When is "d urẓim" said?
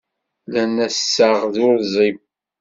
1.53-2.17